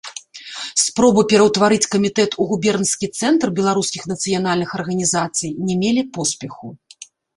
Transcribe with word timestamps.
Спробы 0.83 1.21
пераўтварыць 1.33 1.89
камітэт 1.95 2.31
у 2.43 2.47
губернскі 2.51 3.09
цэнтр 3.19 3.47
беларускіх 3.59 4.03
нацыянальных 4.13 4.69
арганізацый 4.81 5.49
не 5.69 5.75
мелі 5.83 6.03
поспеху. 6.17 6.67